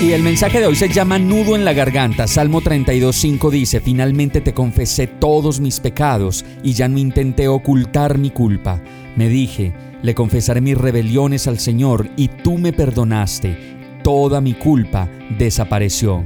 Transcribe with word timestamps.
Y 0.00 0.12
el 0.12 0.22
mensaje 0.22 0.60
de 0.60 0.66
hoy 0.66 0.76
se 0.76 0.88
llama 0.88 1.18
Nudo 1.18 1.54
en 1.54 1.66
la 1.66 1.74
garganta. 1.74 2.26
Salmo 2.26 2.62
32.5 2.62 3.50
dice, 3.50 3.80
Finalmente 3.80 4.40
te 4.40 4.54
confesé 4.54 5.06
todos 5.06 5.60
mis 5.60 5.78
pecados 5.78 6.42
y 6.62 6.72
ya 6.72 6.88
no 6.88 6.96
intenté 6.96 7.48
ocultar 7.48 8.16
mi 8.16 8.30
culpa. 8.30 8.80
Me 9.14 9.28
dije, 9.28 9.74
le 10.02 10.14
confesaré 10.14 10.62
mis 10.62 10.78
rebeliones 10.78 11.46
al 11.46 11.58
Señor 11.58 12.08
y 12.16 12.28
tú 12.28 12.56
me 12.56 12.72
perdonaste. 12.72 13.58
Toda 14.02 14.40
mi 14.40 14.54
culpa 14.54 15.06
desapareció. 15.38 16.24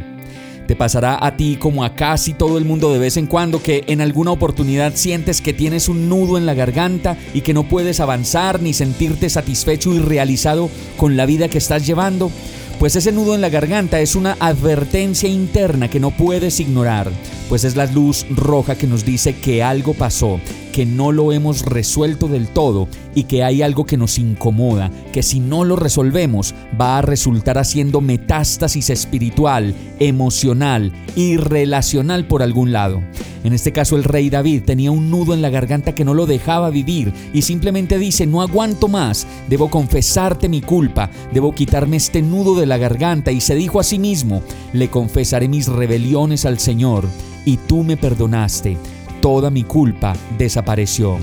Te 0.69 0.77
pasará 0.77 1.19
a 1.21 1.37
ti 1.37 1.57
como 1.57 1.85
a 1.85 1.95
casi 1.95 2.33
todo 2.33 2.57
el 2.59 2.65
mundo 2.65 2.93
de 2.93 3.01
vez 3.01 3.17
en 3.17 3.27
cuando 3.27 3.61
que 3.61 3.85
en 3.89 4.01
alguna 4.01 4.31
oportunidad 4.31 4.95
sientes 4.95 5.43
que 5.43 5.53
tienes 5.53 5.89
un 5.89 6.09
nudo 6.09 6.39
en 6.39 6.47
la 6.47 6.55
garganta 6.55 7.19
y 7.35 7.43
que 7.43 7.53
no 7.53 7.65
puedes 7.65 8.01
avanzar 8.01 8.63
ni 8.63 8.73
sentirte 8.73 9.29
satisfecho 9.29 9.93
y 9.93 9.99
realizado 9.99 10.71
con 10.97 11.17
la 11.17 11.27
vida 11.27 11.49
que 11.49 11.59
estás 11.59 11.85
llevando. 11.85 12.31
Pues 12.79 12.97
ese 12.97 13.13
nudo 13.13 13.35
en 13.35 13.41
la 13.41 13.49
garganta 13.49 14.01
es 14.01 14.15
una 14.15 14.37
advertencia 14.41 15.29
interna 15.29 15.89
que 15.89 16.01
no 16.01 16.11
puedes 16.11 16.61
ignorar, 16.61 17.11
pues 17.49 17.65
es 17.65 17.77
la 17.77 17.87
luz 17.87 18.27
roja 18.31 18.77
que 18.77 18.87
nos 18.87 19.05
dice 19.05 19.37
que 19.37 19.63
algo 19.63 19.95
pasó, 19.95 20.41
que 20.75 20.87
no 20.87 21.13
lo 21.13 21.31
hemos 21.31 21.65
resuelto 21.65 22.27
del 22.27 22.49
todo 22.49 22.89
y 23.15 23.25
que 23.25 23.45
hay 23.45 23.63
algo 23.63 23.87
que 23.87 23.97
nos 23.97 24.19
incomoda, 24.19 24.91
que 25.13 25.23
si 25.23 25.39
no 25.39 25.63
lo 25.63 25.77
resolvemos 25.77 26.53
va 26.81 26.99
a 26.99 27.03
resultar 27.03 27.59
haciendo 27.59 28.01
metástasis 28.01 28.91
espiritual, 28.91 29.73
emocional 30.01 30.93
y 31.15 31.37
relacional 31.37 32.27
por 32.27 32.43
algún 32.43 32.73
lado. 32.73 33.05
En 33.45 33.53
este 33.53 33.71
caso 33.71 33.95
el 33.95 34.03
rey 34.03 34.31
David 34.31 34.65
tenía 34.65 34.91
un 34.91 35.13
nudo 35.13 35.33
en 35.33 35.43
la 35.43 35.51
garganta 35.51 35.95
que 35.95 36.05
no 36.05 36.13
lo 36.13 36.27
dejaba 36.27 36.71
vivir 36.71 37.13
y 37.33 37.43
simplemente 37.43 37.97
dice, 37.97 38.27
no 38.27 38.43
aguanto 38.43 38.89
más, 38.89 39.29
debo 39.49 39.71
confesarte 39.71 40.49
mi 40.49 40.61
culpa, 40.61 41.09
debo 41.33 41.55
quitarme 41.55 41.99
este 41.99 42.21
nudo 42.21 42.59
de 42.59 42.67
la 42.67 42.79
garganta 42.79 43.31
y 43.31 43.41
se 43.41 43.55
dijo 43.55 43.79
a 43.79 43.85
sí 43.85 44.01
mismo, 44.01 44.43
le 44.73 44.89
confesaré 44.89 45.47
mis 45.47 45.69
rebeliones 45.69 46.45
al 46.45 46.59
Señor 46.59 47.07
y 47.45 47.59
tú 47.59 47.85
me 47.85 47.97
perdonaste, 47.97 48.77
toda 49.25 49.49
mi 49.49 49.65
culpa 49.65 50.15
desapareció. 50.37 51.17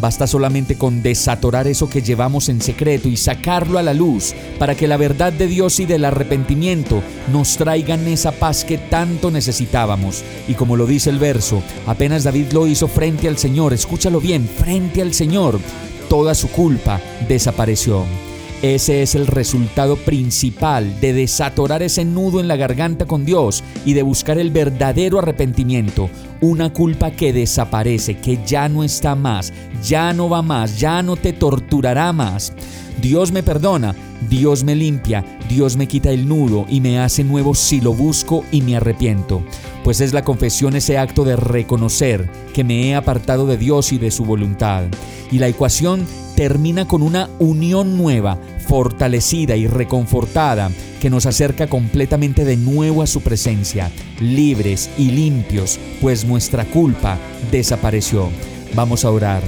Basta 0.00 0.26
solamente 0.26 0.76
con 0.76 1.00
desatorar 1.00 1.68
eso 1.68 1.88
que 1.88 2.02
llevamos 2.02 2.48
en 2.48 2.60
secreto 2.60 3.08
y 3.08 3.16
sacarlo 3.16 3.78
a 3.78 3.84
la 3.84 3.94
luz 3.94 4.34
para 4.58 4.74
que 4.74 4.88
la 4.88 4.96
verdad 4.96 5.32
de 5.32 5.46
Dios 5.46 5.78
y 5.78 5.86
del 5.86 6.04
arrepentimiento 6.04 7.04
nos 7.32 7.56
traigan 7.56 8.08
esa 8.08 8.32
paz 8.32 8.64
que 8.64 8.78
tanto 8.78 9.30
necesitábamos. 9.30 10.24
Y 10.48 10.54
como 10.54 10.74
lo 10.74 10.88
dice 10.88 11.08
el 11.08 11.20
verso, 11.20 11.62
apenas 11.86 12.24
David 12.24 12.50
lo 12.50 12.66
hizo 12.66 12.88
frente 12.88 13.28
al 13.28 13.38
Señor, 13.38 13.72
escúchalo 13.72 14.20
bien, 14.20 14.48
frente 14.48 15.00
al 15.00 15.14
Señor, 15.14 15.60
toda 16.08 16.34
su 16.34 16.48
culpa 16.48 17.00
desapareció. 17.28 18.06
Ese 18.62 19.02
es 19.02 19.14
el 19.14 19.26
resultado 19.26 19.96
principal 19.96 20.98
de 21.00 21.12
desatorar 21.12 21.82
ese 21.82 22.06
nudo 22.06 22.40
en 22.40 22.48
la 22.48 22.56
garganta 22.56 23.04
con 23.04 23.26
Dios 23.26 23.62
y 23.84 23.92
de 23.92 24.02
buscar 24.02 24.38
el 24.38 24.50
verdadero 24.50 25.18
arrepentimiento, 25.18 26.08
una 26.40 26.72
culpa 26.72 27.10
que 27.10 27.34
desaparece, 27.34 28.16
que 28.16 28.40
ya 28.46 28.70
no 28.70 28.82
está 28.82 29.14
más, 29.14 29.52
ya 29.84 30.14
no 30.14 30.30
va 30.30 30.40
más, 30.40 30.80
ya 30.80 31.02
no 31.02 31.16
te 31.16 31.34
torturará 31.34 32.14
más. 32.14 32.54
Dios 33.00 33.30
me 33.30 33.42
perdona, 33.42 33.94
Dios 34.28 34.64
me 34.64 34.74
limpia, 34.74 35.24
Dios 35.48 35.76
me 35.76 35.86
quita 35.86 36.10
el 36.10 36.28
nudo 36.28 36.66
y 36.68 36.80
me 36.80 36.98
hace 36.98 37.24
nuevo 37.24 37.54
si 37.54 37.80
lo 37.80 37.92
busco 37.92 38.44
y 38.50 38.62
me 38.62 38.76
arrepiento. 38.76 39.42
Pues 39.84 40.00
es 40.00 40.12
la 40.12 40.24
confesión 40.24 40.74
ese 40.74 40.98
acto 40.98 41.24
de 41.24 41.36
reconocer 41.36 42.28
que 42.52 42.64
me 42.64 42.88
he 42.88 42.94
apartado 42.94 43.46
de 43.46 43.56
Dios 43.56 43.92
y 43.92 43.98
de 43.98 44.10
su 44.10 44.24
voluntad. 44.24 44.84
Y 45.30 45.38
la 45.38 45.48
ecuación 45.48 46.06
termina 46.36 46.86
con 46.86 47.02
una 47.02 47.30
unión 47.38 47.96
nueva, 47.96 48.38
fortalecida 48.66 49.56
y 49.56 49.66
reconfortada, 49.66 50.70
que 51.00 51.10
nos 51.10 51.26
acerca 51.26 51.68
completamente 51.68 52.44
de 52.44 52.56
nuevo 52.56 53.02
a 53.02 53.06
su 53.06 53.20
presencia, 53.20 53.90
libres 54.20 54.90
y 54.98 55.10
limpios, 55.10 55.78
pues 56.00 56.24
nuestra 56.24 56.64
culpa 56.64 57.18
desapareció. 57.50 58.28
Vamos 58.74 59.04
a 59.04 59.10
orar. 59.10 59.42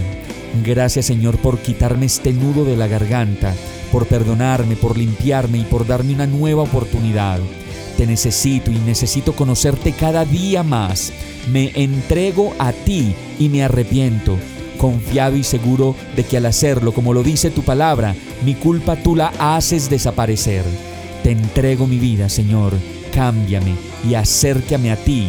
Gracias 0.65 1.07
Señor 1.07 1.37
por 1.39 1.59
quitarme 1.59 2.07
este 2.07 2.33
nudo 2.33 2.65
de 2.65 2.77
la 2.77 2.87
garganta, 2.87 3.55
por 3.93 4.07
perdonarme, 4.07 4.77
por 4.77 4.97
limpiarme 4.97 5.59
y 5.59 5.65
por 5.65 5.87
darme 5.87 6.15
una 6.15 6.27
nueva 6.27 6.63
oportunidad. 6.63 7.41
Te 7.97 8.07
necesito 8.07 8.71
y 8.71 8.77
necesito 8.79 9.33
conocerte 9.33 9.93
cada 9.93 10.25
día 10.25 10.63
más. 10.63 11.13
Me 11.51 11.73
entrego 11.75 12.55
a 12.59 12.73
ti 12.73 13.15
y 13.39 13.49
me 13.49 13.65
arrepiento, 13.65 14.39
confiado 14.79 15.37
y 15.37 15.43
seguro 15.43 15.97
de 16.15 16.25
que 16.25 16.37
al 16.37 16.47
hacerlo, 16.47 16.93
como 16.93 17.13
lo 17.13 17.23
dice 17.23 17.51
tu 17.51 17.63
palabra, 17.63 18.15
mi 18.45 18.55
culpa 18.55 18.97
tú 18.97 19.17
la 19.17 19.33
haces 19.39 19.91
desaparecer. 19.91 20.65
Te 21.23 21.33
entrego 21.33 21.87
mi 21.87 21.99
vida, 21.99 22.29
Señor, 22.29 22.75
cámbiame 23.13 23.75
y 24.09 24.15
acércame 24.15 24.93
a 24.93 24.97
ti 24.97 25.29